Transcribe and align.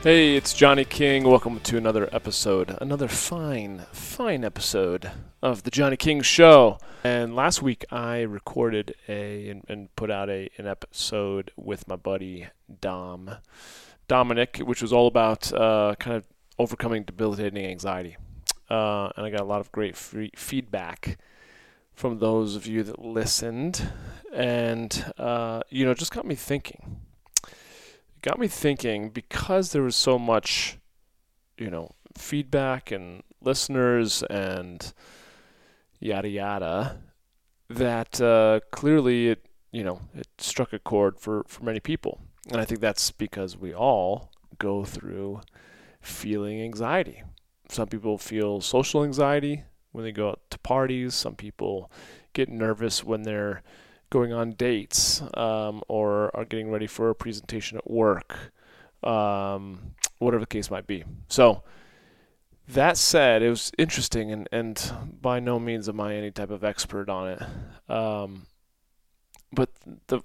Hey, 0.00 0.36
it's 0.36 0.54
Johnny 0.54 0.84
King. 0.84 1.24
Welcome 1.24 1.58
to 1.58 1.76
another 1.76 2.08
episode, 2.12 2.78
another 2.80 3.08
fine, 3.08 3.84
fine 3.90 4.44
episode 4.44 5.10
of 5.42 5.64
the 5.64 5.72
Johnny 5.72 5.96
King 5.96 6.22
Show. 6.22 6.78
And 7.02 7.34
last 7.34 7.62
week 7.62 7.84
I 7.90 8.20
recorded 8.20 8.94
a 9.08 9.48
and, 9.48 9.64
and 9.68 9.94
put 9.96 10.08
out 10.08 10.30
a 10.30 10.50
an 10.56 10.68
episode 10.68 11.50
with 11.56 11.88
my 11.88 11.96
buddy 11.96 12.46
Dom, 12.80 13.38
Dominic, 14.06 14.58
which 14.58 14.80
was 14.80 14.92
all 14.92 15.08
about 15.08 15.52
uh, 15.52 15.96
kind 15.98 16.16
of 16.16 16.24
overcoming 16.60 17.02
debilitating 17.02 17.66
anxiety. 17.66 18.16
Uh, 18.70 19.10
and 19.16 19.26
I 19.26 19.30
got 19.30 19.40
a 19.40 19.44
lot 19.44 19.60
of 19.60 19.72
great 19.72 19.96
free 19.96 20.30
feedback 20.36 21.18
from 21.92 22.20
those 22.20 22.54
of 22.54 22.68
you 22.68 22.84
that 22.84 23.00
listened, 23.00 23.90
and 24.32 25.12
uh, 25.18 25.62
you 25.70 25.84
know, 25.84 25.92
just 25.92 26.12
got 26.12 26.24
me 26.24 26.36
thinking 26.36 27.00
got 28.28 28.38
me 28.38 28.46
thinking 28.46 29.08
because 29.08 29.72
there 29.72 29.82
was 29.82 29.96
so 29.96 30.18
much, 30.18 30.76
you 31.56 31.70
know, 31.70 31.92
feedback 32.14 32.90
and 32.90 33.22
listeners 33.40 34.22
and 34.24 34.92
yada 35.98 36.28
yada, 36.28 37.00
that 37.70 38.20
uh, 38.20 38.60
clearly 38.70 39.28
it, 39.28 39.46
you 39.72 39.82
know, 39.82 40.00
it 40.14 40.28
struck 40.36 40.74
a 40.74 40.78
chord 40.78 41.18
for, 41.18 41.42
for 41.48 41.64
many 41.64 41.80
people. 41.80 42.20
And 42.50 42.60
I 42.60 42.66
think 42.66 42.80
that's 42.80 43.10
because 43.12 43.56
we 43.56 43.72
all 43.72 44.30
go 44.58 44.84
through 44.84 45.40
feeling 46.02 46.60
anxiety. 46.60 47.22
Some 47.70 47.88
people 47.88 48.18
feel 48.18 48.60
social 48.60 49.04
anxiety 49.04 49.64
when 49.92 50.04
they 50.04 50.12
go 50.12 50.30
out 50.30 50.40
to 50.50 50.58
parties. 50.58 51.14
Some 51.14 51.34
people 51.34 51.90
get 52.34 52.50
nervous 52.50 53.02
when 53.02 53.22
they're 53.22 53.62
going 54.10 54.32
on 54.32 54.52
dates 54.52 55.22
um, 55.34 55.82
or 55.88 56.34
are 56.34 56.44
getting 56.44 56.70
ready 56.70 56.86
for 56.86 57.10
a 57.10 57.14
presentation 57.14 57.78
at 57.78 57.90
work, 57.90 58.52
um, 59.02 59.92
whatever 60.18 60.40
the 60.40 60.46
case 60.46 60.70
might 60.70 60.86
be. 60.86 61.04
So, 61.28 61.62
that 62.68 62.98
said, 62.98 63.42
it 63.42 63.48
was 63.48 63.72
interesting, 63.78 64.30
and, 64.30 64.46
and 64.52 64.92
by 65.22 65.40
no 65.40 65.58
means 65.58 65.88
am 65.88 66.00
I 66.00 66.14
any 66.14 66.30
type 66.30 66.50
of 66.50 66.64
expert 66.64 67.08
on 67.08 67.28
it. 67.28 67.90
Um, 67.90 68.46
but 69.52 69.70
the 70.08 70.20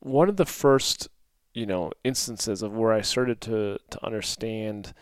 one 0.00 0.28
of 0.28 0.36
the 0.36 0.46
first, 0.46 1.08
you 1.52 1.66
know, 1.66 1.92
instances 2.02 2.62
of 2.62 2.72
where 2.72 2.92
I 2.92 3.02
started 3.02 3.40
to 3.42 3.78
to 3.90 4.06
understand 4.06 4.94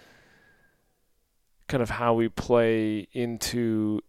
kind 1.68 1.82
of 1.82 1.90
how 1.90 2.14
we 2.14 2.28
play 2.28 3.08
into 3.12 4.00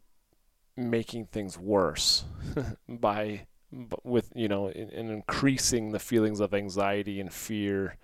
making 0.75 1.25
things 1.27 1.57
worse 1.57 2.25
by 2.89 3.45
with 4.03 4.31
you 4.35 4.47
know 4.47 4.67
in, 4.67 4.89
in, 4.89 5.09
increasing 5.09 5.91
the 5.91 5.99
feelings 5.99 6.39
of 6.39 6.53
anxiety 6.53 7.19
and 7.19 7.33
fear 7.33 7.97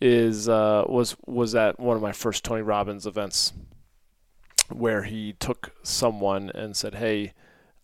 is 0.00 0.48
uh, 0.48 0.84
was 0.88 1.16
was 1.26 1.54
at 1.54 1.78
one 1.78 1.96
of 1.96 2.02
my 2.02 2.12
first 2.12 2.44
Tony 2.44 2.62
Robbins 2.62 3.06
events 3.06 3.52
where 4.70 5.02
he 5.02 5.34
took 5.34 5.72
someone 5.82 6.50
and 6.54 6.76
said, 6.76 6.94
"Hey, 6.94 7.34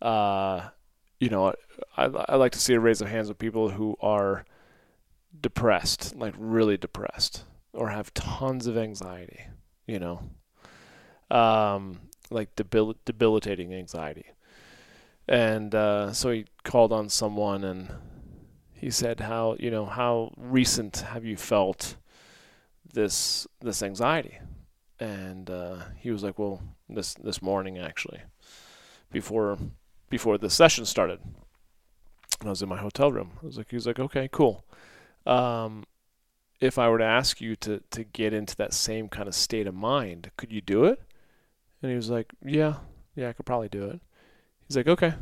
uh, 0.01 0.69
you 1.19 1.29
know, 1.29 1.53
I 1.95 2.05
I 2.05 2.35
like 2.35 2.53
to 2.53 2.59
see 2.59 2.73
a 2.73 2.79
raise 2.79 3.01
of 3.01 3.07
hands 3.07 3.29
of 3.29 3.37
people 3.37 3.69
who 3.69 3.95
are 4.01 4.45
depressed, 5.39 6.15
like 6.15 6.33
really 6.37 6.77
depressed, 6.77 7.43
or 7.73 7.89
have 7.89 8.13
tons 8.13 8.65
of 8.65 8.77
anxiety, 8.77 9.41
you 9.85 9.99
know, 9.99 10.21
um, 11.29 11.99
like 12.31 12.55
debil- 12.55 12.95
debilitating 13.05 13.73
anxiety." 13.73 14.25
And 15.27 15.75
uh, 15.75 16.13
so 16.13 16.31
he 16.31 16.45
called 16.63 16.93
on 16.93 17.09
someone 17.09 17.63
and 17.63 17.89
he 18.71 18.89
said 18.89 19.19
how 19.19 19.55
you 19.59 19.69
know 19.69 19.85
how 19.85 20.31
recent 20.37 20.97
have 20.97 21.25
you 21.25 21.35
felt 21.35 21.97
this 22.93 23.47
this 23.61 23.83
anxiety? 23.83 24.39
And 24.99 25.49
uh, 25.49 25.83
he 25.97 26.11
was 26.11 26.23
like 26.23 26.39
well 26.39 26.61
this 26.89 27.13
this 27.15 27.41
morning 27.41 27.77
actually 27.77 28.21
before 29.11 29.57
before 30.09 30.37
the 30.37 30.49
session 30.49 30.85
started 30.85 31.19
I 32.43 32.49
was 32.49 32.61
in 32.61 32.69
my 32.69 32.77
hotel 32.77 33.11
room. 33.11 33.31
I 33.41 33.45
was 33.45 33.57
like 33.57 33.69
he 33.69 33.75
was 33.75 33.87
like 33.87 33.99
okay 33.99 34.29
cool. 34.31 34.63
Um, 35.25 35.83
if 36.61 36.79
I 36.79 36.89
were 36.89 36.99
to 36.99 37.03
ask 37.03 37.41
you 37.41 37.55
to 37.57 37.81
to 37.91 38.03
get 38.05 38.33
into 38.33 38.55
that 38.55 38.73
same 38.73 39.09
kind 39.09 39.27
of 39.27 39.35
state 39.35 39.67
of 39.67 39.75
mind 39.75 40.31
could 40.37 40.53
you 40.53 40.61
do 40.61 40.85
it? 40.85 41.01
And 41.81 41.91
he 41.91 41.97
was 41.97 42.09
like 42.09 42.31
yeah 42.45 42.75
yeah 43.15 43.27
I 43.27 43.33
could 43.33 43.45
probably 43.45 43.69
do 43.69 43.85
it 43.85 43.99
He's 44.67 44.77
like, 44.77 44.87
okay, 44.87 45.13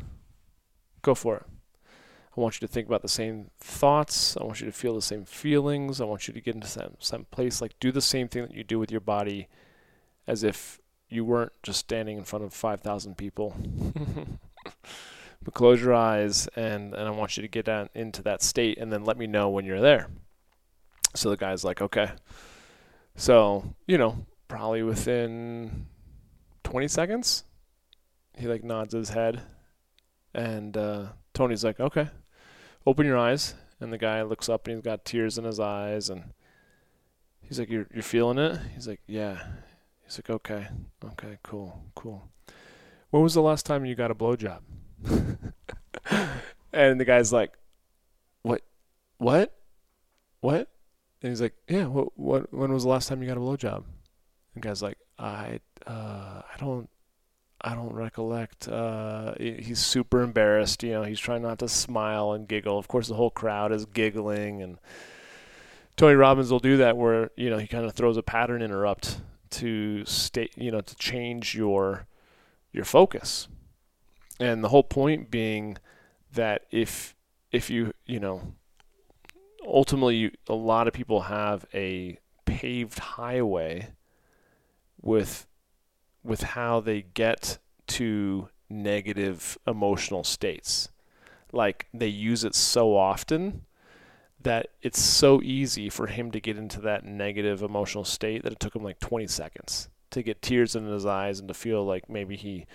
go 1.02 1.16
for 1.16 1.38
it. 1.38 1.44
I 2.38 2.42
want 2.42 2.60
you 2.60 2.68
to 2.68 2.74
think 2.74 2.88
about 2.88 3.02
the 3.02 3.08
same 3.08 3.52
thoughts. 3.60 4.36
I 4.36 4.44
want 4.44 4.60
you 4.60 4.66
to 4.66 4.74
feel 4.74 4.94
the 4.94 5.02
same 5.02 5.24
feelings. 5.24 6.02
I 6.02 6.06
want 6.06 6.28
you 6.28 6.34
to 6.34 6.42
get 6.42 6.56
into 6.56 6.68
some, 6.68 6.96
some 7.00 7.26
place. 7.26 7.62
Like, 7.62 7.80
do 7.80 7.92
the 7.92 8.02
same 8.02 8.28
thing 8.28 8.44
that 8.44 8.54
you 8.54 8.64
do 8.64 8.78
with 8.78 8.92
your 8.92 9.02
body 9.02 9.48
as 10.28 10.44
if 10.44 10.80
you 11.08 11.24
weren't 11.24 11.54
just 11.64 11.80
standing 11.80 12.18
in 12.18 12.26
front 12.26 12.44
of 12.44 12.54
5,000 12.54 13.16
people. 13.16 13.56
but 15.44 15.54
close 15.54 15.82
your 15.82 15.94
eyes, 15.94 16.50
and, 16.56 16.94
and 16.94 17.08
I 17.08 17.12
want 17.12 17.38
you 17.38 17.42
to 17.42 17.48
get 17.48 17.66
down 17.66 17.90
into 17.94 18.22
that 18.24 18.42
state, 18.42 18.80
and 18.80 18.92
then 18.92 19.06
let 19.06 19.18
me 19.18 19.28
know 19.28 19.50
when 19.50 19.64
you're 19.64 19.80
there. 19.80 20.10
So 21.16 21.30
the 21.30 21.38
guy's 21.38 21.64
like, 21.64 21.82
okay. 21.82 22.12
So, 23.16 23.76
you 23.88 23.98
know, 23.98 24.26
probably 24.50 24.84
within 24.84 25.86
20 26.64 26.90
seconds, 26.90 27.46
he 28.38 28.48
like 28.48 28.64
nods 28.64 28.94
his 28.94 29.10
head, 29.10 29.42
and 30.34 30.76
uh, 30.76 31.08
Tony's 31.34 31.64
like, 31.64 31.80
"Okay, 31.80 32.10
open 32.86 33.06
your 33.06 33.18
eyes." 33.18 33.56
And 33.80 33.92
the 33.92 33.98
guy 33.98 34.22
looks 34.22 34.48
up 34.48 34.68
and 34.68 34.78
he's 34.78 34.84
got 34.84 35.04
tears 35.04 35.38
in 35.38 35.44
his 35.44 35.60
eyes, 35.60 36.10
and 36.10 36.34
he's 37.42 37.60
like, 37.60 37.70
"You're 37.70 37.88
you're 37.94 38.04
feeling 38.04 38.38
it?" 38.38 38.60
He's 38.74 38.88
like, 38.88 39.02
"Yeah." 39.08 39.42
He's 40.04 40.18
like, 40.20 40.30
"Okay, 40.30 40.68
okay, 41.04 41.38
cool, 41.44 41.84
cool." 41.96 42.30
When 43.10 43.24
was 43.24 43.34
the 43.34 43.42
last 43.42 43.66
time 43.66 43.86
you 43.86 43.96
got 43.96 44.12
a 44.12 44.16
blowjob? 44.16 44.62
and 46.74 47.00
the 47.00 47.06
guy's 47.06 47.32
like, 47.34 47.54
"What? 48.42 48.62
What? 49.18 49.54
What?" 50.42 50.70
And 51.22 51.32
he's 51.32 51.42
like, 51.42 51.56
"Yeah. 51.68 51.86
What? 51.86 52.18
What? 52.18 52.54
When 52.54 52.74
was 52.74 52.84
the 52.84 52.90
last 52.90 53.08
time 53.08 53.22
you 53.22 53.28
got 53.28 53.38
a 53.38 53.42
blowjob?" 53.42 53.84
And 53.84 54.64
the 54.64 54.68
guy's 54.68 54.82
like, 54.82 54.98
"I, 55.18 55.60
uh, 55.88 56.42
I 56.54 56.58
don't 56.60 56.90
I 57.62 57.74
don't 57.74 57.94
recollect. 57.94 58.68
Uh, 58.68 59.34
he's 59.38 59.80
super 59.80 60.22
embarrassed. 60.22 60.84
You 60.84 60.92
know, 60.92 61.04
he's 61.04 61.20
trying 61.20 61.42
not 61.42 61.60
to 61.60 61.68
smile 61.68 62.34
and 62.34 62.48
giggle. 62.48 62.78
Of 62.78 62.88
course, 62.88 63.08
the 63.08 63.16
whole 63.16 63.32
crowd 63.32 63.72
is 63.72 63.86
giggling, 63.86 64.62
and 64.62 64.78
Tony 65.96 66.16
Robbins 66.16 66.52
will 66.52 66.60
do 66.60 66.78
that 66.78 66.98
where 66.98 67.32
you 67.36 67.50
know 67.50 67.58
he 67.58 67.68
kind 67.68 67.86
of 67.86 67.94
throws 67.94 68.18
a 68.18 68.24
pattern 68.24 68.62
interrupt 68.62 69.22
to 69.52 70.06
state, 70.06 70.52
you 70.58 70.72
know, 70.72 70.82
to 70.82 70.96
change 70.96 71.56
your 71.56 72.08
your 72.72 72.86
focus. 72.86 73.48
And 74.40 74.64
the 74.64 74.70
whole 74.70 74.84
point 74.84 75.32
being 75.32 75.78
that 76.34 76.66
if 76.72 77.16
if 77.52 77.70
you 77.70 77.94
you 78.06 78.20
know 78.20 78.54
ultimately 79.66 80.18
you, 80.18 80.32
a 80.48 80.54
lot 80.54 80.88
of 80.88 80.94
people 80.94 81.22
have 81.22 81.66
a 81.74 82.20
paved 82.46 83.00
highway 83.00 83.90
with 85.02 85.48
with 86.26 86.42
how 86.42 86.80
they 86.80 87.04
get 87.04 87.60
to 87.88 88.50
negative 88.70 89.58
emotional 89.68 90.24
states. 90.24 90.90
Like 91.52 91.88
they 91.94 92.08
use 92.08 92.44
it 92.44 92.56
so 92.56 92.96
often 92.98 93.62
that 94.42 94.68
it's 94.82 95.00
so 95.00 95.42
easy 95.42 95.90
for 95.90 96.08
him 96.08 96.32
to 96.32 96.40
get 96.40 96.58
into 96.58 96.82
that 96.82 97.06
negative 97.06 97.62
emotional 97.62 98.04
state 98.04 98.44
that 98.44 98.54
it 98.54 98.60
took 98.60 98.76
him 98.76 98.84
like 98.84 99.00
20 99.00 99.28
seconds 99.28 99.90
to 100.12 100.24
get 100.24 100.42
tears 100.42 100.76
in 100.76 100.86
his 100.86 101.06
eyes 101.06 101.40
and 101.40 101.48
to 101.48 101.54
feel 101.54 101.86
like 101.86 102.10
maybe 102.10 102.36
he, 102.36 102.66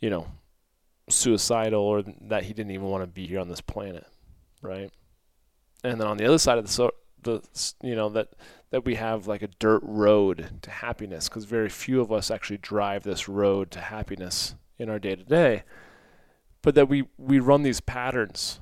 you 0.00 0.10
know, 0.10 0.26
suicidal 1.08 1.80
or 1.80 2.02
that 2.22 2.44
he 2.44 2.52
didn't 2.52 2.72
even 2.72 2.86
want 2.86 3.02
to 3.02 3.06
be 3.06 3.26
here 3.26 3.40
on 3.40 3.48
this 3.48 3.60
planet, 3.60 4.06
right? 4.62 4.90
And 5.84 6.00
then 6.00 6.08
on 6.08 6.16
the 6.16 6.26
other 6.26 6.38
side 6.38 6.58
of 6.58 6.66
the 6.66 6.70
so 6.70 6.90
the 7.22 7.42
you 7.82 7.94
know 7.94 8.08
that 8.10 8.28
that 8.70 8.84
we 8.84 8.96
have 8.96 9.26
like 9.26 9.42
a 9.42 9.48
dirt 9.58 9.82
road 9.82 10.50
to 10.62 10.70
happiness 10.70 11.28
because 11.28 11.44
very 11.44 11.68
few 11.68 12.00
of 12.00 12.12
us 12.12 12.30
actually 12.30 12.58
drive 12.58 13.02
this 13.02 13.28
road 13.28 13.70
to 13.70 13.80
happiness 13.80 14.54
in 14.78 14.88
our 14.88 14.98
day 14.98 15.14
to 15.14 15.24
day 15.24 15.62
but 16.62 16.74
that 16.74 16.88
we 16.88 17.04
we 17.16 17.38
run 17.38 17.62
these 17.62 17.80
patterns 17.80 18.60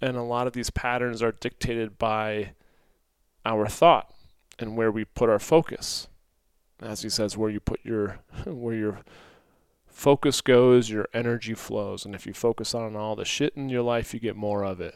and 0.00 0.16
a 0.16 0.22
lot 0.22 0.46
of 0.46 0.52
these 0.52 0.70
patterns 0.70 1.22
are 1.22 1.32
dictated 1.32 1.98
by 1.98 2.52
our 3.44 3.66
thought 3.66 4.12
and 4.58 4.76
where 4.76 4.90
we 4.90 5.04
put 5.04 5.28
our 5.28 5.38
focus. 5.38 6.08
As 6.80 7.02
he 7.02 7.08
says, 7.08 7.36
where 7.36 7.50
you 7.50 7.60
put 7.60 7.80
your 7.84 8.20
where 8.44 8.74
your 8.74 9.00
focus 9.86 10.40
goes, 10.40 10.90
your 10.90 11.08
energy 11.12 11.54
flows. 11.54 12.04
And 12.04 12.14
if 12.14 12.26
you 12.26 12.32
focus 12.32 12.74
on 12.74 12.94
all 12.94 13.16
the 13.16 13.24
shit 13.24 13.54
in 13.56 13.68
your 13.68 13.82
life, 13.82 14.14
you 14.14 14.20
get 14.20 14.36
more 14.36 14.64
of 14.64 14.80
it. 14.80 14.94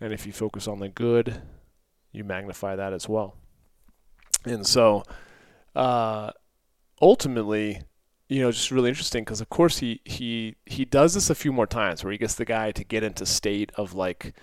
And 0.00 0.12
if 0.12 0.26
you 0.26 0.32
focus 0.32 0.68
on 0.68 0.78
the 0.78 0.88
good, 0.88 1.42
you 2.12 2.24
magnify 2.24 2.76
that 2.76 2.92
as 2.92 3.08
well. 3.08 3.36
And 4.44 4.66
so, 4.66 5.04
uh, 5.74 6.30
ultimately, 7.00 7.82
you 8.28 8.40
know, 8.40 8.50
just 8.50 8.70
really 8.70 8.88
interesting 8.88 9.24
because, 9.24 9.40
of 9.40 9.48
course, 9.48 9.78
he 9.78 10.00
he 10.04 10.56
he 10.66 10.84
does 10.84 11.14
this 11.14 11.30
a 11.30 11.34
few 11.34 11.52
more 11.52 11.66
times 11.66 12.02
where 12.02 12.12
he 12.12 12.18
gets 12.18 12.34
the 12.34 12.44
guy 12.44 12.72
to 12.72 12.84
get 12.84 13.02
into 13.02 13.26
state 13.26 13.70
of 13.76 13.94
like, 13.94 14.34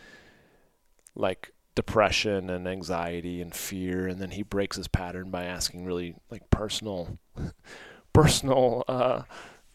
like 1.16 1.54
depression 1.76 2.50
and 2.50 2.68
anxiety 2.68 3.42
and 3.42 3.56
fear, 3.56 4.08
and 4.08 4.22
then 4.22 4.32
he 4.32 4.44
breaks 4.44 4.78
his 4.78 4.88
pattern 4.88 5.30
by 5.32 5.46
asking 5.46 5.86
really 5.86 6.16
like 6.30 6.50
personal 6.50 7.18
personal, 8.14 8.84
uh, 8.88 9.24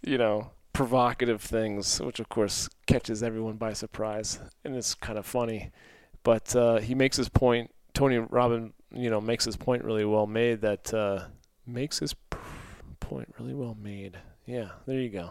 you 0.03 0.19
know, 0.19 0.51
provocative 0.73 1.41
things, 1.41 2.01
which 2.01 2.21
of 2.21 2.29
course 2.29 2.69
catches 2.87 3.23
everyone 3.23 3.57
by 3.57 3.73
surprise, 3.73 4.39
and 4.65 4.77
it's 4.77 4.95
kind 4.95 5.19
of 5.19 5.25
funny. 5.27 5.71
But 6.23 6.55
uh, 6.55 6.79
he 6.81 6.95
makes 6.95 7.17
his 7.17 7.29
point. 7.29 7.71
Tony 7.95 8.19
Robbins, 8.19 8.73
you 8.93 9.09
know, 9.11 9.21
makes 9.21 9.45
his 9.45 9.57
point 9.57 9.85
really 9.85 10.05
well 10.05 10.27
made. 10.27 10.61
That 10.61 10.93
uh, 10.93 11.27
makes 11.67 12.01
his 12.01 12.15
point 13.01 13.33
really 13.39 13.55
well 13.55 13.77
made. 13.81 14.19
Yeah, 14.47 14.71
there 14.87 15.01
you 15.01 15.09
go. 15.09 15.31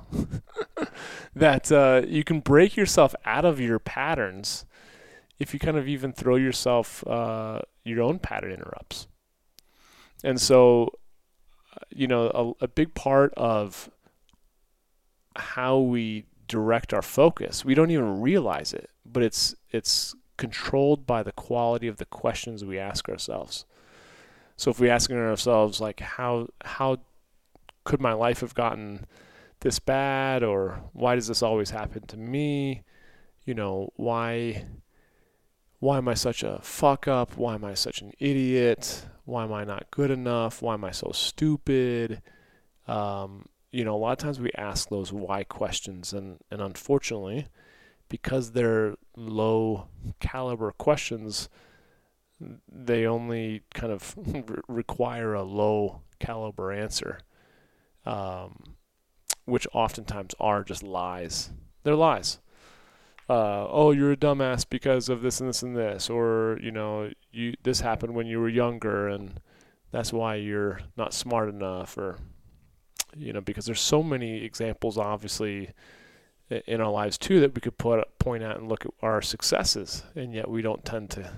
that 1.36 1.72
uh, 1.72 2.02
you 2.08 2.24
can 2.24 2.40
break 2.40 2.76
yourself 2.76 3.14
out 3.26 3.46
of 3.46 3.60
your 3.60 3.80
patterns 3.80 4.66
if 5.40 5.54
you 5.54 5.60
kind 5.60 5.78
of 5.78 5.88
even 5.88 6.14
throw 6.14 6.36
yourself 6.36 7.06
uh, 7.06 7.60
your 7.84 8.02
own 8.02 8.18
pattern 8.18 8.52
interrupts. 8.52 9.08
And 10.24 10.40
so 10.40 10.94
you 11.90 12.08
know, 12.08 12.56
a, 12.62 12.66
a 12.66 12.68
big 12.68 12.94
part 12.94 13.34
of 13.36 13.90
how 15.36 15.80
we 15.80 16.26
direct 16.48 16.94
our 16.94 17.02
focus. 17.02 17.66
We 17.66 17.76
don't 17.76 17.92
even 17.92 18.22
realize 18.22 18.74
it, 18.74 18.90
but 19.06 19.24
it's 19.24 19.56
it's 19.72 20.16
controlled 20.38 21.06
by 21.06 21.24
the 21.24 21.32
quality 21.32 21.88
of 21.88 21.98
the 21.98 22.06
questions 22.06 22.66
we 22.66 22.80
ask 22.80 23.08
ourselves. 23.10 23.66
So 24.56 24.72
if 24.72 24.80
we 24.80 24.90
asking 24.90 25.18
ourselves 25.18 25.82
like 25.82 26.00
how 26.00 26.48
how 26.64 26.98
could 27.84 28.02
my 28.02 28.14
life 28.14 28.42
have 28.42 28.56
gotten 28.56 29.06
this 29.60 29.80
bad 29.80 30.44
or 30.44 30.82
why 30.94 31.16
does 31.16 31.28
this 31.28 31.42
always 31.42 31.72
happen 31.72 32.06
to 32.08 32.18
me? 32.18 32.84
You 33.46 33.54
know, 33.54 33.92
why 33.96 34.66
why 35.80 35.98
am 35.98 36.08
I 36.08 36.14
such 36.14 36.44
a 36.44 36.60
fuck 36.62 37.08
up? 37.08 37.36
Why 37.36 37.56
am 37.56 37.66
I 37.66 37.74
such 37.74 38.02
an 38.02 38.14
idiot? 38.18 39.06
Why 39.26 39.44
am 39.44 39.52
I 39.52 39.66
not 39.66 39.92
good 39.92 40.12
enough? 40.12 40.62
Why 40.62 40.76
am 40.76 40.86
I 40.86 40.92
so 40.92 41.12
stupid? 41.14 42.22
Um, 42.88 43.48
you 43.72 43.84
know, 43.84 43.96
a 43.96 43.98
lot 43.98 44.14
of 44.14 44.18
times 44.20 44.40
we 44.40 44.52
ask 44.58 44.88
those 44.88 45.12
why 45.12 45.44
questions, 45.44 46.14
and, 46.14 46.38
and 46.50 46.62
unfortunately, 46.62 47.48
because 48.10 48.52
they're 48.52 48.96
low 49.16 49.88
caliber 50.20 50.72
questions, 50.72 51.50
they 52.68 53.06
only 53.06 53.62
kind 53.74 53.92
of 53.92 54.16
require 54.68 55.34
a 55.34 55.44
low 55.44 56.02
caliber 56.20 56.72
answer, 56.72 57.20
um, 58.06 58.76
which 59.46 59.68
oftentimes 59.74 60.36
are 60.40 60.64
just 60.64 60.84
lies. 60.84 61.52
They're 61.84 61.96
lies 61.96 62.40
uh, 63.30 63.68
oh, 63.70 63.92
you're 63.92 64.12
a 64.12 64.18
dumbass 64.18 64.66
because 64.70 65.10
of 65.10 65.22
this 65.22 65.40
and 65.40 65.50
this 65.50 65.64
and 65.64 65.76
this, 65.76 66.10
or 66.10 66.60
you 66.62 66.72
know, 66.72 67.10
you 67.32 67.54
this 67.64 67.80
happened 67.80 68.14
when 68.14 68.28
you 68.28 68.40
were 68.40 68.50
younger, 68.50 69.08
and 69.08 69.40
that's 69.92 70.12
why 70.12 70.36
you're 70.36 70.82
not 70.98 71.14
smart 71.14 71.50
enough, 71.50 71.98
or 71.98 72.18
you 73.16 73.32
know, 73.32 73.42
because 73.42 73.66
there's 73.66 73.82
so 73.82 74.04
many 74.04 74.44
examples, 74.44 74.98
obviously, 74.98 75.70
in 76.68 76.82
our 76.82 76.92
lives 76.92 77.18
too 77.18 77.40
that 77.40 77.56
we 77.56 77.62
could 77.62 77.78
put 77.78 78.04
point 78.20 78.44
out 78.44 78.58
and 78.58 78.70
look 78.70 78.86
at 78.86 78.92
our 79.02 79.22
successes, 79.22 80.04
and 80.16 80.34
yet 80.34 80.50
we 80.50 80.62
don't 80.62 80.86
tend 80.86 81.10
to 81.12 81.38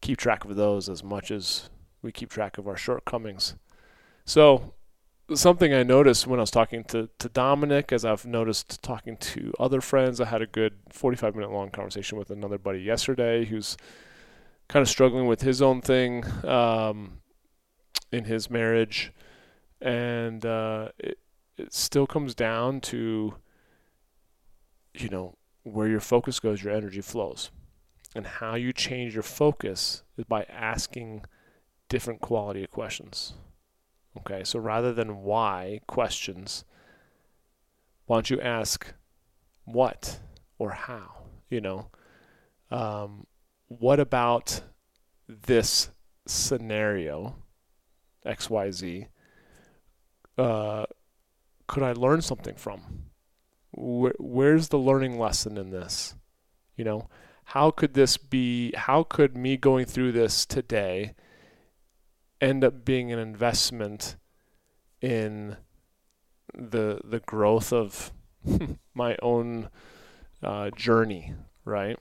keep 0.00 0.18
track 0.18 0.44
of 0.44 0.56
those 0.56 0.88
as 0.88 1.02
much 1.02 1.30
as 1.30 1.70
we 2.02 2.12
keep 2.12 2.30
track 2.30 2.58
of 2.58 2.68
our 2.68 2.76
shortcomings. 2.76 3.54
So 4.24 4.74
something 5.34 5.74
I 5.74 5.82
noticed 5.82 6.26
when 6.26 6.38
I 6.38 6.42
was 6.42 6.50
talking 6.50 6.84
to, 6.84 7.08
to 7.18 7.28
Dominic, 7.28 7.92
as 7.92 8.04
I've 8.04 8.24
noticed 8.24 8.82
talking 8.82 9.16
to 9.18 9.52
other 9.58 9.80
friends, 9.80 10.20
I 10.20 10.26
had 10.26 10.42
a 10.42 10.46
good 10.46 10.74
45 10.90 11.34
minute 11.34 11.50
long 11.50 11.70
conversation 11.70 12.18
with 12.18 12.30
another 12.30 12.58
buddy 12.58 12.80
yesterday 12.80 13.44
who's 13.44 13.76
kind 14.68 14.82
of 14.82 14.88
struggling 14.88 15.26
with 15.26 15.42
his 15.42 15.62
own 15.62 15.80
thing 15.80 16.24
um, 16.44 17.18
in 18.12 18.24
his 18.24 18.50
marriage. 18.50 19.12
And 19.80 20.44
uh, 20.46 20.90
it, 20.98 21.18
it 21.56 21.72
still 21.72 22.06
comes 22.06 22.34
down 22.34 22.80
to, 22.82 23.34
you 25.00 25.08
know, 25.08 25.36
where 25.62 25.88
your 25.88 26.00
focus 26.00 26.40
goes, 26.40 26.62
your 26.62 26.72
energy 26.72 27.00
flows. 27.00 27.50
And 28.14 28.26
how 28.26 28.54
you 28.54 28.72
change 28.72 29.14
your 29.14 29.22
focus 29.22 30.02
is 30.16 30.24
by 30.24 30.44
asking 30.44 31.24
different 31.88 32.20
quality 32.20 32.64
of 32.64 32.70
questions. 32.70 33.34
Okay, 34.18 34.42
so 34.44 34.58
rather 34.58 34.92
than 34.92 35.22
why 35.22 35.80
questions, 35.86 36.64
why 38.06 38.16
don't 38.16 38.30
you 38.30 38.40
ask 38.40 38.94
what 39.64 40.20
or 40.58 40.70
how? 40.70 41.24
You 41.50 41.60
know, 41.60 41.90
um, 42.70 43.26
what 43.68 44.00
about 44.00 44.62
this 45.28 45.90
scenario, 46.26 47.36
XYZ, 48.24 49.08
uh, 50.38 50.86
could 51.66 51.82
I 51.82 51.92
learn 51.92 52.22
something 52.22 52.54
from? 52.54 53.05
Where, 53.76 54.14
where's 54.18 54.68
the 54.68 54.78
learning 54.78 55.18
lesson 55.18 55.56
in 55.56 55.70
this? 55.70 56.14
You 56.76 56.84
know, 56.84 57.08
how 57.44 57.70
could 57.70 57.94
this 57.94 58.16
be, 58.16 58.72
how 58.74 59.02
could 59.04 59.36
me 59.36 59.56
going 59.56 59.86
through 59.86 60.12
this 60.12 60.44
today 60.44 61.14
end 62.40 62.64
up 62.64 62.84
being 62.84 63.12
an 63.12 63.18
investment 63.18 64.16
in 65.00 65.56
the 66.54 67.00
the 67.04 67.20
growth 67.20 67.72
of 67.72 68.12
my 68.94 69.16
own 69.22 69.68
uh, 70.42 70.70
journey, 70.70 71.34
right? 71.64 71.98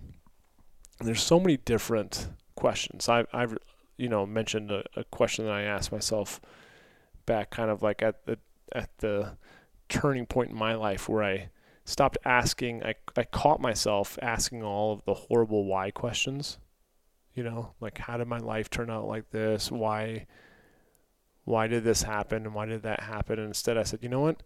And 0.99 1.07
there's 1.07 1.23
so 1.23 1.39
many 1.39 1.57
different 1.57 2.29
questions. 2.55 3.09
I've, 3.09 3.27
I've 3.33 3.57
you 3.97 4.09
know 4.09 4.25
mentioned 4.25 4.71
a, 4.71 4.83
a, 4.95 5.03
question 5.05 5.45
that 5.45 5.53
I 5.53 5.63
asked 5.63 5.91
myself 5.91 6.39
back, 7.25 7.51
kind 7.51 7.69
of 7.69 7.81
like 7.81 8.01
at 8.01 8.25
the 8.25 8.39
at 8.71 8.89
the 8.99 9.37
turning 9.89 10.25
point 10.25 10.51
in 10.51 10.57
my 10.57 10.73
life 10.75 11.07
where 11.07 11.23
I 11.23 11.49
stopped 11.85 12.17
asking. 12.25 12.83
I 12.83 12.95
I 13.15 13.23
caught 13.23 13.61
myself 13.61 14.19
asking 14.21 14.63
all 14.63 14.93
of 14.93 15.05
the 15.05 15.13
horrible 15.13 15.65
why 15.65 15.91
questions. 15.91 16.57
You 17.33 17.43
know, 17.43 17.73
like 17.79 17.99
how 17.99 18.17
did 18.17 18.27
my 18.27 18.39
life 18.39 18.69
turn 18.69 18.89
out 18.89 19.07
like 19.07 19.29
this? 19.31 19.71
Why 19.71 20.25
why 21.45 21.67
did 21.67 21.83
this 21.83 22.03
happen 22.03 22.45
and 22.45 22.55
why 22.55 22.65
did 22.65 22.83
that 22.83 23.01
happen? 23.01 23.39
And 23.39 23.49
instead 23.49 23.77
I 23.77 23.83
said, 23.83 23.99
you 24.01 24.09
know 24.09 24.21
what? 24.21 24.41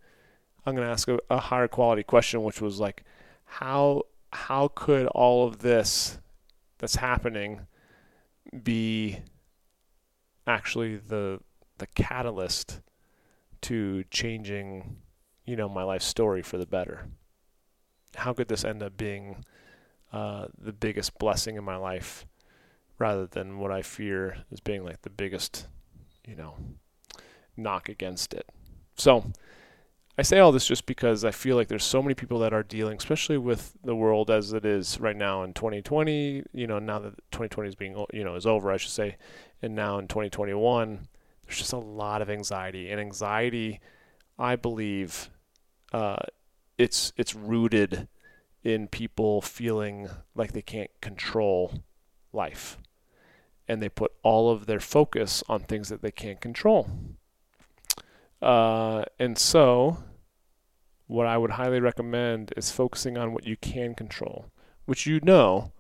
I'm 0.66 0.76
going 0.76 0.86
to 0.86 0.92
ask 0.92 1.08
a, 1.08 1.18
a 1.30 1.40
higher 1.40 1.70
quality 1.70 2.04
question, 2.04 2.44
which 2.44 2.62
was 2.62 2.80
like, 2.80 3.04
how 3.46 4.04
how 4.32 4.68
could 4.76 5.08
all 5.08 5.48
of 5.48 5.60
this 5.60 6.20
that's 6.78 6.98
happening 6.98 7.68
be 8.64 9.20
actually 10.46 10.98
the 10.98 11.40
the 11.78 11.88
catalyst 11.88 12.82
to 13.62 14.04
changing, 14.12 14.98
you 15.46 15.56
know, 15.56 15.70
my 15.70 15.84
life 15.84 16.02
story 16.02 16.42
for 16.42 16.58
the 16.58 16.68
better? 16.68 17.08
How 18.16 18.34
could 18.34 18.48
this 18.48 18.64
end 18.64 18.84
up 18.84 18.98
being 18.98 19.44
uh, 20.12 20.48
the 20.58 20.74
biggest 20.74 21.18
blessing 21.20 21.56
in 21.56 21.64
my 21.64 21.76
life, 21.76 22.26
rather 22.98 23.26
than 23.26 23.60
what 23.60 23.72
I 23.72 23.82
fear 23.82 24.38
as 24.52 24.60
being 24.60 24.84
like 24.84 25.02
the 25.04 25.10
biggest, 25.10 25.68
you 26.28 26.36
know, 26.36 26.56
knock 27.56 27.90
against 27.90 28.34
it. 28.34 28.48
So 28.96 29.32
I 30.18 30.22
say 30.22 30.40
all 30.40 30.52
this 30.52 30.68
just 30.68 30.86
because 30.86 31.24
I 31.24 31.32
feel 31.32 31.56
like 31.56 31.70
there's 31.70 31.84
so 31.84 32.02
many 32.02 32.14
people 32.14 32.40
that 32.40 32.54
are 32.54 32.64
dealing, 32.64 32.98
especially 32.98 33.38
with 33.38 33.74
the 33.84 33.96
world 33.96 34.30
as 34.30 34.52
it 34.52 34.66
is 34.66 35.00
right 35.00 35.16
now 35.16 35.44
in 35.44 35.54
2020. 35.54 36.44
You 36.52 36.68
know, 36.68 36.80
now 36.80 37.00
that 37.00 37.16
2020 37.32 37.70
is 37.70 37.76
being 37.76 38.06
you 38.12 38.24
know 38.24 38.36
is 38.36 38.46
over, 38.46 38.72
I 38.72 38.78
should 38.78 38.92
say, 38.92 39.16
and 39.62 39.76
now 39.76 39.98
in 39.98 40.08
2021, 40.08 41.08
there's 41.46 41.58
just 41.58 41.72
a 41.72 41.78
lot 41.78 42.22
of 42.22 42.30
anxiety, 42.30 42.92
and 42.92 43.00
anxiety, 43.00 43.80
I 44.38 44.56
believe, 44.56 45.30
uh, 45.94 46.18
it's 46.80 47.12
it's 47.18 47.36
rooted 47.36 48.08
in 48.64 48.88
people 48.88 49.42
feeling 49.42 50.10
like 50.34 50.54
they 50.54 50.62
can't 50.62 50.90
control 51.02 51.84
life, 52.34 52.78
and 53.68 53.82
they 53.84 53.90
put 53.90 54.14
all 54.24 54.50
of 54.50 54.66
their 54.66 54.80
focus 54.80 55.44
on 55.48 55.60
things 55.60 55.90
that 55.90 56.02
they 56.02 56.12
can't 56.12 56.42
control. 56.42 56.90
Uh, 58.42 59.04
and 59.20 59.38
so, 59.38 59.98
what 61.08 61.28
I 61.28 61.38
would 61.38 61.52
highly 61.52 61.82
recommend 61.82 62.54
is 62.56 62.72
focusing 62.72 63.18
on 63.18 63.34
what 63.34 63.46
you 63.46 63.58
can 63.58 63.94
control, 63.94 64.46
which 64.86 65.06
you 65.06 65.20
know, 65.22 65.74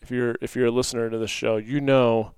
if 0.00 0.12
you're 0.12 0.36
if 0.40 0.54
you're 0.54 0.66
a 0.66 0.70
listener 0.70 1.10
to 1.10 1.18
the 1.18 1.26
show, 1.26 1.56
you 1.56 1.80
know 1.80 2.34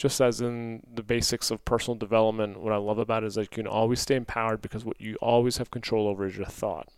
just 0.00 0.18
as 0.18 0.40
in 0.40 0.82
the 0.90 1.02
basics 1.02 1.50
of 1.50 1.62
personal 1.66 1.94
development, 1.94 2.58
what 2.58 2.72
I 2.72 2.78
love 2.78 2.98
about 2.98 3.22
it 3.22 3.26
is 3.26 3.34
that 3.34 3.42
you 3.42 3.48
can 3.48 3.66
always 3.66 4.00
stay 4.00 4.14
empowered 4.14 4.62
because 4.62 4.82
what 4.82 4.98
you 4.98 5.16
always 5.16 5.58
have 5.58 5.70
control 5.70 6.08
over 6.08 6.24
is 6.24 6.38
your 6.38 6.46
thought, 6.46 6.88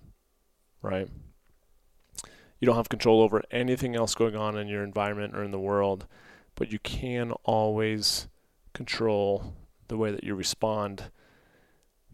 right? 0.82 1.08
You 2.60 2.66
don't 2.66 2.76
have 2.76 2.88
control 2.88 3.22
over 3.22 3.42
anything 3.50 3.96
else 3.96 4.14
going 4.14 4.36
on 4.36 4.56
in 4.56 4.68
your 4.68 4.84
environment 4.84 5.36
or 5.36 5.42
in 5.42 5.50
the 5.50 5.58
world, 5.58 6.06
but 6.54 6.70
you 6.70 6.78
can 6.78 7.32
always 7.44 8.28
control 8.72 9.54
the 9.88 9.96
way 9.96 10.10
that 10.10 10.24
you 10.24 10.34
respond 10.34 11.10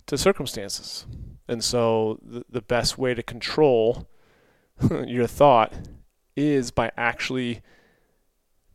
to 0.07 0.17
circumstances. 0.17 1.07
And 1.47 1.63
so 1.63 2.19
the, 2.23 2.45
the 2.49 2.63
best 2.63 2.99
way 2.99 3.15
to 3.15 3.23
control 3.23 4.09
your 5.07 5.27
thought 5.27 5.73
is 6.37 6.71
by 6.71 6.91
actually 6.97 7.63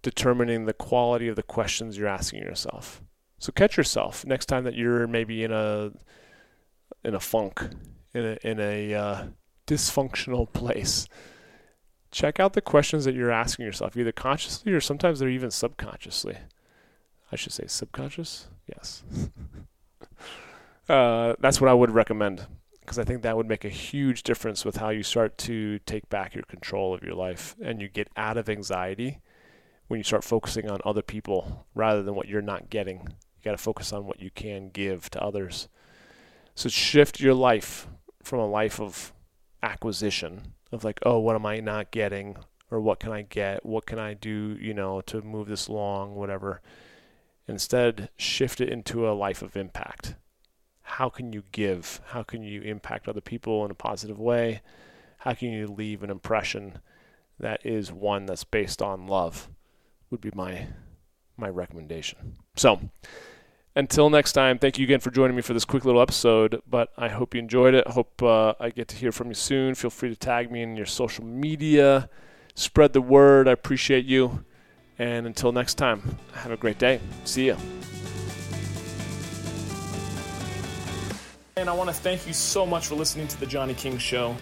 determining 0.02 0.66
the 0.66 0.74
quality 0.74 1.28
of 1.28 1.36
the 1.36 1.44
questions 1.44 1.98
you're 1.98 2.08
asking 2.08 2.44
yourself. 2.44 3.02
So 3.40 3.52
catch 3.52 3.78
yourself 3.78 4.26
next 4.26 4.46
time 4.46 4.64
that 4.66 4.76
you're 4.76 5.08
maybe 5.08 5.44
in 5.44 5.52
a 5.52 5.92
in 7.04 7.16
a 7.16 7.20
funk, 7.20 7.62
in 8.14 8.26
a 8.26 8.38
in 8.48 8.60
a 8.60 8.94
uh, 8.94 9.24
dysfunctional 9.68 10.52
place. 10.52 11.08
Check 12.12 12.40
out 12.40 12.54
the 12.54 12.62
questions 12.62 13.06
that 13.06 13.16
you're 13.16 13.32
asking 13.32 13.66
yourself, 13.66 13.98
either 13.98 14.12
consciously 14.12 14.72
or 14.72 14.82
sometimes 14.82 15.20
they're 15.20 15.30
even 15.30 15.52
subconsciously. 15.52 16.38
I 17.32 17.36
should 17.36 17.54
say 17.54 17.66
subconscious. 17.68 18.48
Yes. 18.68 19.04
uh, 20.90 21.34
that's 21.40 21.60
what 21.60 21.70
I 21.70 21.74
would 21.74 21.92
recommend 21.92 22.46
because 22.82 23.00
I 23.00 23.04
think 23.06 23.24
that 23.24 23.38
would 23.38 23.48
make 23.48 23.66
a 23.66 23.70
huge 23.70 24.24
difference 24.24 24.66
with 24.66 24.78
how 24.78 24.90
you 24.90 25.04
start 25.04 25.38
to 25.40 25.80
take 25.80 26.10
back 26.10 26.36
your 26.36 26.44
control 26.44 26.94
of 26.94 27.02
your 27.02 27.16
life 27.16 27.56
and 27.64 27.82
you 27.82 27.88
get 27.88 28.10
out 28.18 28.38
of 28.38 28.50
anxiety 28.50 29.20
when 29.88 30.00
you 30.00 30.04
start 30.04 30.24
focusing 30.24 30.70
on 30.70 30.80
other 30.84 31.02
people 31.02 31.66
rather 31.74 32.04
than 32.04 32.14
what 32.14 32.28
you're 32.28 32.42
not 32.42 32.70
getting. 32.70 33.00
You 33.00 33.44
got 33.44 33.52
to 33.52 33.58
focus 33.58 33.94
on 33.94 34.06
what 34.06 34.22
you 34.22 34.32
can 34.32 34.70
give 34.70 35.10
to 35.12 35.24
others. 35.24 35.70
So 36.56 36.70
shift 36.70 37.20
your 37.20 37.34
life 37.34 37.88
from 38.22 38.40
a 38.40 38.48
life 38.48 38.80
of 38.80 39.14
acquisition 39.64 40.54
of 40.72 40.84
like, 40.84 41.00
oh, 41.04 41.20
what 41.20 41.36
am 41.36 41.46
I 41.46 41.60
not 41.60 41.92
getting 41.92 42.38
or 42.70 42.80
what 42.80 43.00
can 43.00 43.12
I 43.12 43.24
get? 43.24 43.66
What 43.66 43.86
can 43.86 43.98
I 43.98 44.14
do, 44.14 44.58
you 44.60 44.74
know, 44.74 45.02
to 45.02 45.22
move 45.22 45.48
this 45.48 45.68
along, 45.68 46.16
whatever. 46.16 46.62
Instead, 47.48 48.10
shift 48.18 48.62
it 48.62 48.70
into 48.70 49.10
a 49.10 49.14
life 49.14 49.42
of 49.42 49.58
impact 49.58 50.16
how 50.84 51.10
can 51.10 51.34
you 51.34 51.44
give? 51.52 52.02
How 52.08 52.22
can 52.22 52.44
you 52.44 52.62
impact 52.62 53.08
other 53.08 53.22
people 53.22 53.66
in 53.66 53.72
a 53.72 53.76
positive 53.76 54.20
way? 54.20 54.62
How 55.20 55.34
can 55.34 55.52
you 55.52 55.66
leave 55.66 56.04
an 56.04 56.12
impression 56.12 56.80
that 57.40 57.66
is 57.66 57.92
one 57.92 58.28
that's 58.28 58.44
based 58.44 58.82
on 58.82 59.08
love? 59.08 59.50
Would 60.12 60.22
be 60.22 60.32
my 60.36 60.68
my 61.36 61.50
recommendation. 61.50 62.38
So, 62.56 62.80
until 63.76 64.10
next 64.10 64.34
time, 64.34 64.60
thank 64.60 64.78
you 64.78 64.84
again 64.84 65.00
for 65.00 65.10
joining 65.10 65.36
me 65.36 65.42
for 65.42 65.54
this 65.54 65.66
quick 65.66 65.86
little 65.86 66.02
episode. 66.02 66.62
But 66.70 66.92
I 66.98 67.10
hope 67.10 67.34
you 67.34 67.40
enjoyed 67.40 67.74
it. 67.74 67.88
Hope 67.88 68.22
uh, 68.22 68.54
I 68.60 68.70
get 68.70 68.88
to 68.90 68.96
hear 68.96 69.12
from 69.12 69.30
you 69.30 69.34
soon. 69.34 69.76
Feel 69.76 69.90
free 69.90 70.10
to 70.10 70.16
tag 70.16 70.52
me 70.52 70.62
in 70.62 70.76
your 70.76 70.86
social 70.86 71.26
media. 71.26 72.10
Spread 72.56 72.94
the 72.94 73.02
word. 73.02 73.48
I 73.48 73.52
appreciate 73.52 74.06
you. 74.06 74.46
And 75.00 75.26
until 75.26 75.52
next 75.52 75.76
time, 75.76 76.18
have 76.34 76.52
a 76.52 76.58
great 76.58 76.78
day. 76.78 77.00
See 77.26 77.48
you. 77.48 77.58
And 81.58 81.70
I 81.70 81.74
want 81.74 81.90
to 81.90 81.96
thank 81.96 82.28
you 82.28 82.34
so 82.34 82.66
much 82.66 82.88
for 82.88 82.96
listening 82.96 83.28
to 83.28 83.40
The 83.40 83.46
Johnny 83.46 83.74
King 83.74 83.98
Show. 83.98 84.36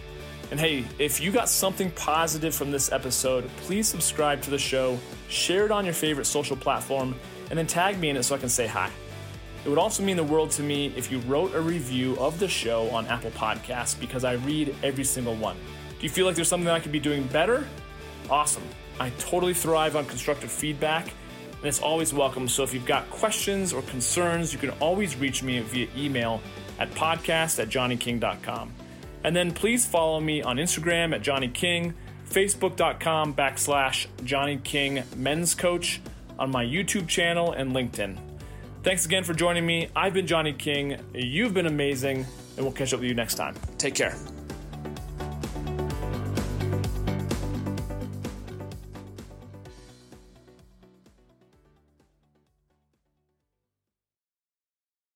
And 0.50 0.60
hey, 0.60 0.84
if 1.00 1.22
you 1.22 1.32
got 1.32 1.48
something 1.48 1.92
positive 1.92 2.54
from 2.54 2.72
this 2.72 2.92
episode, 2.92 3.50
please 3.58 3.88
subscribe 3.88 4.42
to 4.42 4.50
the 4.50 4.58
show, 4.58 5.00
share 5.30 5.66
it 5.66 5.72
on 5.72 5.86
your 5.86 5.94
favorite 5.94 6.26
social 6.26 6.58
platform, 6.58 7.16
and 7.50 7.58
then 7.58 7.68
tag 7.68 7.98
me 8.00 8.10
in 8.10 8.18
it 8.18 8.24
so 8.24 8.36
I 8.36 8.38
can 8.38 8.50
say 8.50 8.68
hi. 8.68 8.90
It 9.64 9.70
would 9.70 9.78
also 9.78 10.02
mean 10.02 10.18
the 10.18 10.24
world 10.24 10.50
to 10.52 10.64
me 10.64 10.92
if 10.96 11.12
you 11.12 11.20
wrote 11.20 11.54
a 11.54 11.62
review 11.62 12.18
of 12.20 12.40
the 12.40 12.48
show 12.48 12.90
on 12.90 13.06
Apple 13.06 13.30
Podcasts 13.32 14.00
because 14.00 14.24
I 14.24 14.34
read 14.34 14.76
every 14.82 15.04
single 15.04 15.36
one. 15.36 15.56
Do 16.00 16.04
you 16.04 16.10
feel 16.10 16.26
like 16.26 16.36
there's 16.36 16.48
something 16.48 16.68
I 16.68 16.80
could 16.80 16.92
be 16.92 17.00
doing 17.00 17.28
better? 17.28 17.68
Awesome. 18.30 18.64
I 19.00 19.12
totally 19.20 19.54
thrive 19.54 19.96
on 19.96 20.06
constructive 20.06 20.52
feedback, 20.52 21.06
and 21.06 21.66
it's 21.66 21.80
always 21.80 22.12
welcome. 22.12 22.48
So 22.48 22.64
if 22.64 22.74
you've 22.74 22.86
got 22.86 23.08
questions 23.12 23.72
or 23.72 23.84
concerns, 23.84 24.52
you 24.52 24.58
can 24.58 24.72
always 24.80 25.16
reach 25.16 25.44
me 25.44 25.60
via 25.60 25.88
email 25.96 26.42
at 26.80 26.90
podcast 26.96 27.60
at 27.60 27.70
johnnyking.com. 27.70 28.74
And 29.24 29.36
then 29.36 29.52
please 29.52 29.86
follow 29.86 30.20
me 30.20 30.42
on 30.42 30.58
Instagram 30.58 31.14
at 31.14 31.22
Johnny 31.22 31.50
King, 31.50 31.94
Facebook.com 32.28 33.36
backslash 33.36 34.08
Johnny 34.24 34.58
King 34.64 35.04
Men's 35.16 35.54
Coach, 35.54 36.02
on 36.40 36.50
my 36.50 36.66
YouTube 36.66 37.08
channel 37.08 37.52
and 37.52 37.76
LinkedIn. 37.76 38.31
Thanks 38.84 39.06
again 39.06 39.24
for 39.24 39.36
joining 39.36 39.64
me. 39.64 39.90
I've 39.96 40.14
been 40.14 40.26
Johnny 40.26 40.54
King. 40.54 40.98
You've 41.14 41.54
been 41.54 41.68
amazing, 41.68 42.26
and 42.58 42.66
we'll 42.66 42.74
catch 42.74 42.94
up 42.94 43.00
with 43.00 43.10
you 43.10 43.16
next 43.16 43.36
time. 43.36 43.56
Take 43.78 43.94
care. 43.94 44.16